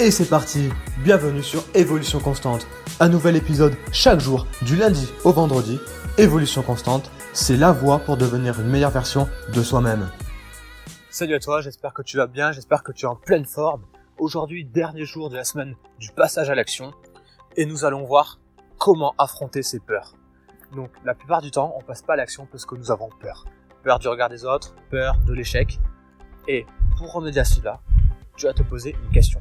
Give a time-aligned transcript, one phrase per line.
[0.00, 0.70] Et c'est parti,
[1.04, 2.66] bienvenue sur Évolution Constante.
[2.98, 5.78] Un nouvel épisode chaque jour, du lundi au vendredi.
[6.18, 10.10] Évolution Constante, c'est la voie pour devenir une meilleure version de soi-même.
[11.10, 13.82] Salut à toi, j'espère que tu vas bien, j'espère que tu es en pleine forme.
[14.18, 16.92] Aujourd'hui, dernier jour de la semaine du passage à l'action.
[17.56, 18.40] Et nous allons voir
[18.78, 20.16] comment affronter ces peurs.
[20.74, 23.44] Donc la plupart du temps, on passe pas à l'action parce que nous avons peur.
[23.84, 25.78] Peur du regard des autres, peur de l'échec.
[26.48, 26.66] Et
[26.98, 27.80] pour remédier à cela,
[28.36, 29.38] tu vas te poser une question.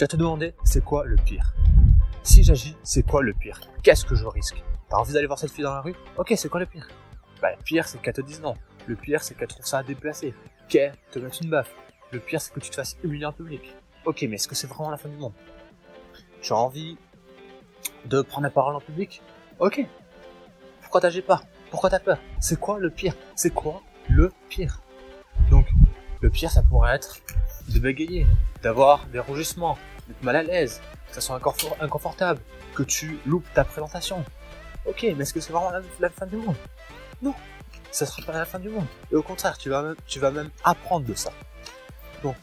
[0.00, 1.52] Tu vas te demander, c'est quoi le pire?
[2.22, 3.60] Si j'agis, c'est quoi le pire?
[3.82, 4.64] Qu'est-ce que je risque?
[4.88, 5.94] T'as envie d'aller voir cette fille dans la rue?
[6.16, 6.88] Ok, c'est quoi le pire?
[7.42, 8.54] Bah, le pire, c'est qu'elle te dise non.
[8.86, 10.32] Le pire, c'est qu'elle trouve ça déplacé.
[10.70, 11.74] Qu'elle te mette une baffe.
[12.12, 13.76] Le pire, c'est que tu te fasses humilier en public.
[14.06, 15.34] Ok, mais est-ce que c'est vraiment la fin du monde?
[16.40, 16.96] Tu envie
[18.06, 19.20] de prendre la parole en public?
[19.58, 19.86] Ok.
[20.80, 21.42] Pourquoi t'agis pas?
[21.70, 22.16] Pourquoi t'as peur?
[22.40, 23.12] C'est quoi le pire?
[23.36, 24.80] C'est quoi le pire?
[25.50, 25.66] Donc,
[26.22, 27.20] le pire, ça pourrait être
[27.68, 28.26] de bégayer,
[28.62, 31.40] d'avoir des rougissements, d'être mal à l'aise, que ça soit
[31.80, 32.40] inconfortable,
[32.74, 34.24] que tu loupes ta présentation.
[34.86, 36.56] Ok, mais est-ce que c'est vraiment la, fin du monde?
[37.22, 37.34] Non,
[37.90, 38.86] ça sera pas la fin du monde.
[39.12, 41.32] Et au contraire, tu vas même, tu vas même apprendre de ça.
[42.22, 42.36] Donc,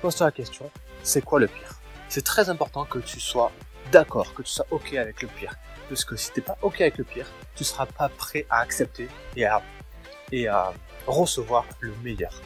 [0.00, 0.70] pose-toi la question,
[1.02, 1.74] c'est quoi le pire?
[2.08, 3.52] C'est très important que tu sois
[3.92, 5.54] d'accord, que tu sois ok avec le pire.
[5.88, 9.08] Parce que si t'es pas ok avec le pire, tu seras pas prêt à accepter
[9.36, 9.62] et à,
[10.32, 10.72] et à
[11.06, 12.40] recevoir le meilleur.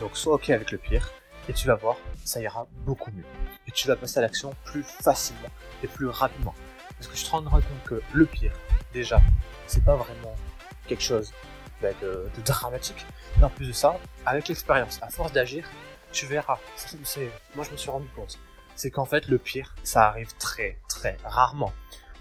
[0.00, 1.10] Donc sois ok avec le pire
[1.48, 3.24] et tu vas voir, ça ira beaucoup mieux.
[3.66, 5.48] Et tu vas passer à l'action plus facilement
[5.82, 6.54] et plus rapidement.
[6.98, 8.52] Parce que je te rendrai compte que le pire,
[8.92, 9.20] déjà,
[9.66, 10.34] c'est pas vraiment
[10.86, 11.32] quelque chose
[11.82, 13.06] bah, de, dramatique.
[13.38, 15.68] Mais en plus de ça, avec l'expérience, à force d'agir,
[16.12, 16.58] tu verras.
[17.54, 18.38] moi, je me suis rendu compte.
[18.74, 21.72] C'est qu'en fait, le pire, ça arrive très, très rarement.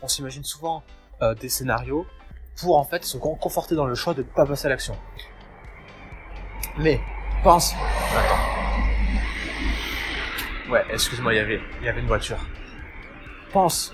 [0.02, 0.84] On s'imagine souvent
[1.22, 2.06] euh, des scénarios
[2.58, 4.98] pour en fait se conforter dans le choix de ne pas passer à l'action.
[6.78, 7.00] Mais
[7.44, 7.74] pense.
[8.14, 8.55] Attends.
[10.70, 12.40] Ouais, excuse-moi, il y avait, il une voiture.
[13.54, 13.94] Pense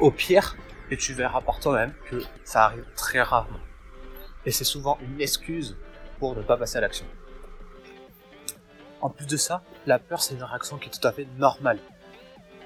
[0.00, 0.56] au pire
[0.90, 3.60] et tu verras par toi-même que ça arrive très rarement.
[4.44, 5.76] Et c'est souvent une excuse
[6.18, 7.06] pour ne pas passer à l'action.
[9.00, 11.78] En plus de ça, la peur c'est une réaction qui est tout à fait normale.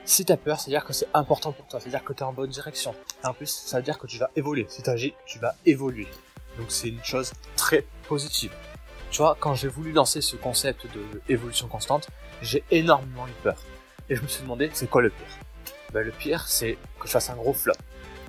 [0.07, 2.33] Si tu as peur, c'est-à-dire que c'est important pour toi, c'est-à-dire que tu es en
[2.33, 2.95] bonne direction.
[3.23, 4.65] Et en plus, ça veut dire que tu vas évoluer.
[4.69, 6.09] Si tu agis, tu vas évoluer.
[6.57, 8.53] Donc c'est une chose très positive.
[9.11, 12.09] Tu vois, quand j'ai voulu lancer ce concept de évolution constante,
[12.43, 13.57] j'ai énormément eu peur.
[14.09, 15.27] Et je me suis demandé, c'est quoi le pire?
[15.93, 17.75] Ben, Le pire, c'est que je fasse un gros flop.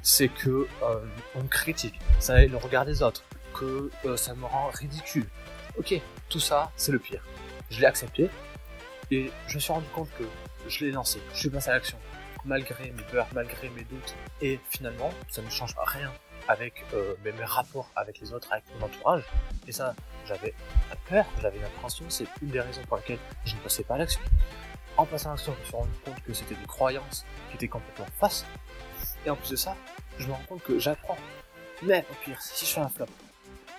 [0.02, 1.00] C'est que euh,
[1.36, 5.28] on me critique, ça le regard des autres, que euh, ça me rend ridicule.
[5.78, 5.94] Ok,
[6.30, 7.24] tout ça, c'est le pire.
[7.70, 8.30] Je l'ai accepté
[9.12, 10.24] et je me suis rendu compte que
[10.68, 11.20] je l'ai lancé.
[11.34, 12.00] Je suis passé à l'action,
[12.44, 14.16] malgré mes peurs, malgré mes doutes.
[14.42, 16.12] Et finalement, ça ne change rien
[16.48, 19.24] avec euh, mes rapports avec les autres, avec mon entourage.
[19.68, 19.94] Et ça,
[20.26, 20.54] j'avais
[21.10, 23.98] peur, j'avais une appréhension, c'est une des raisons pour lesquelles je ne passais pas à
[24.00, 24.22] l'action.
[24.98, 27.68] En passant à l'action, je me suis rendu compte que c'était des croyances qui étaient
[27.68, 28.46] complètement fausses.
[29.26, 29.76] Et en plus de ça,
[30.18, 31.18] je me rends compte que j'apprends.
[31.84, 33.08] Mais au pire, si je fais un flop,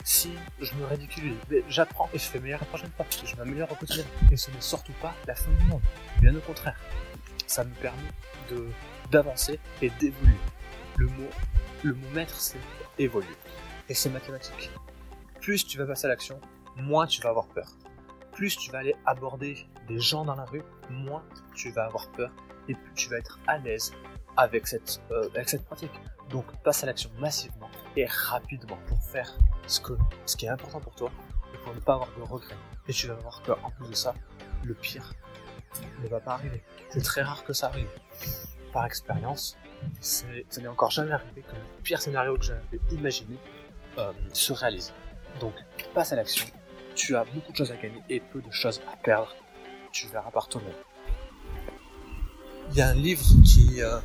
[0.05, 1.37] si je me ridiculise,
[1.69, 4.05] j'apprends et je fais meilleur la prochaine fois, je m'améliore au quotidien.
[4.31, 5.83] Et ce n'est surtout pas la fin du monde.
[6.21, 6.79] Bien au contraire,
[7.47, 8.11] ça me permet
[9.11, 10.37] d'avancer et d'évoluer.
[10.97, 11.29] Le mot,
[11.83, 12.59] le mot maître, c'est
[12.99, 13.37] évoluer.
[13.89, 14.71] Et c'est mathématique
[15.43, 16.41] plus tu vas passer à l'action,
[16.77, 17.69] moins tu vas avoir peur.
[18.33, 22.33] Plus tu vas aller aborder des gens dans la rue, moins tu vas avoir peur
[22.69, 23.93] et plus tu vas être à l'aise
[24.37, 25.29] avec cette, euh,
[25.67, 25.91] pratique.
[26.31, 29.37] Donc passe à l'action massivement et rapidement pour faire
[29.67, 29.81] ce
[30.37, 31.11] qui est important pour toi
[31.53, 32.57] et pour ne pas avoir de regrets.
[32.89, 34.15] Et tu vas voir qu'en plus de ça,
[34.65, 35.13] le pire
[36.03, 36.63] ne va pas arriver.
[36.91, 37.91] C'est très rare que ça arrive.
[38.73, 39.59] Par expérience,
[40.01, 40.25] ça
[40.61, 43.37] n'est encore jamais arrivé que le pire scénario que j'avais imaginé
[43.99, 44.95] euh, se réalise.
[45.41, 45.55] Donc,
[45.95, 46.47] passe à l'action.
[46.95, 49.35] Tu as beaucoup de choses à gagner et peu de choses à perdre.
[49.93, 50.73] Tu verras par toi-même.
[52.71, 53.99] Il y a un livre qui, euh,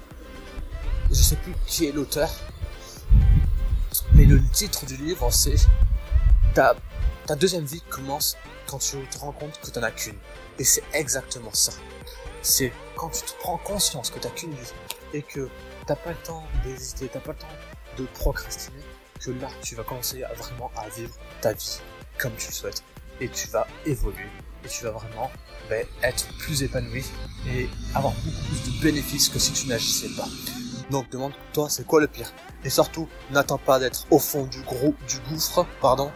[1.10, 2.30] je sais plus qui est l'auteur,
[4.14, 5.56] mais le titre du livre c'est
[6.54, 6.76] ta,
[7.36, 8.36] deuxième vie commence
[8.68, 10.18] quand tu te rends compte que tu n'en as qu'une.
[10.60, 11.72] Et c'est exactement ça.
[12.42, 14.74] C'est quand tu te prends conscience que tu n'as qu'une vie
[15.14, 15.50] et que
[15.86, 17.48] t'as pas le temps d'hésiter, t'as pas le temps
[17.98, 18.84] de procrastiner,
[19.18, 21.80] que là, tu vas commencer à vraiment à vivre ta vie
[22.18, 22.84] comme tu le souhaites.
[23.20, 24.30] Et tu vas évoluer.
[24.64, 25.32] Et tu vas vraiment
[25.70, 27.06] ben, être plus épanoui
[27.48, 30.28] et avoir beaucoup plus de bénéfices que si tu n'agissais pas.
[30.90, 32.32] Donc demande-toi c'est quoi le pire?
[32.64, 36.12] Et surtout, n'attends pas d'être au fond du gros du gouffre, pardon,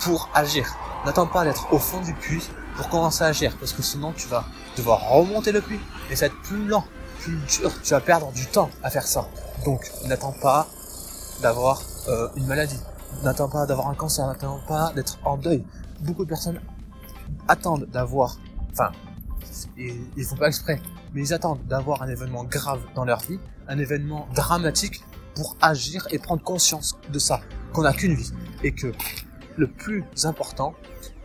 [0.00, 0.76] pour agir.
[1.04, 4.28] N'attends pas d'être au fond du puits pour commencer à agir, parce que sinon tu
[4.28, 4.44] vas
[4.76, 6.84] devoir remonter le puits et ça va être plus lent,
[7.20, 7.72] plus dur.
[7.82, 9.28] Tu vas perdre du temps à faire ça.
[9.64, 10.68] Donc n'attends pas
[11.40, 12.78] d'avoir euh, une maladie,
[13.22, 15.64] n'attends pas d'avoir un cancer, n'attends pas d'être en deuil.
[16.00, 16.60] Beaucoup de personnes
[17.48, 18.38] attendent d'avoir,
[18.72, 18.92] enfin,
[19.76, 20.80] ils, ils font pas exprès,
[21.12, 23.38] mais ils attendent d'avoir un événement grave dans leur vie,
[23.68, 25.02] un événement dramatique
[25.34, 27.40] pour agir et prendre conscience de ça,
[27.72, 28.32] qu'on n'a qu'une vie
[28.62, 28.92] et que
[29.56, 30.74] le plus important,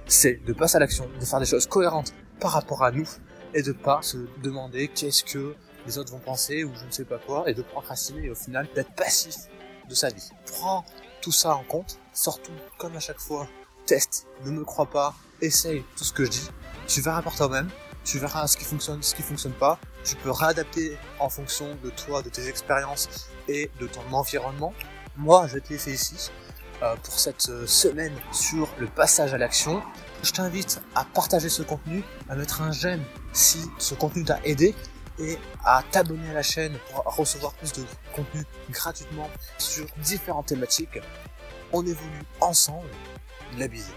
[0.05, 3.07] c'est de passer à l'action, de faire des choses cohérentes par rapport à nous
[3.53, 5.55] et de pas se demander qu'est-ce que
[5.85, 8.35] les autres vont penser ou je ne sais pas quoi et de procrastiner et au
[8.35, 9.35] final d'être passif
[9.87, 10.29] de sa vie.
[10.45, 10.85] Prends
[11.21, 13.47] tout ça en compte, surtout comme à chaque fois,
[13.85, 16.49] teste, ne me crois pas, essaye tout ce que je dis,
[16.87, 17.69] tu verras par toi-même,
[18.03, 21.89] tu verras ce qui fonctionne, ce qui fonctionne pas, tu peux réadapter en fonction de
[21.89, 23.09] toi, de tes expériences
[23.47, 24.73] et de ton environnement.
[25.17, 26.31] Moi, je vais te laisser ici
[26.83, 29.81] euh, pour cette euh, semaine sur le passage à l'action.
[30.23, 33.03] Je t'invite à partager ce contenu, à mettre un j'aime
[33.33, 34.75] si ce contenu t'a aidé
[35.19, 37.83] et à t'abonner à la chaîne pour recevoir plus de
[38.13, 40.99] contenu gratuitement sur différentes thématiques.
[41.73, 42.89] On évolue ensemble.
[43.57, 43.91] La bise.